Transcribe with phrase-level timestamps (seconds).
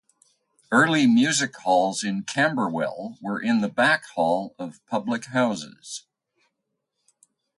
[0.71, 6.05] Early music halls in Camberwell were in the back hall of public houses.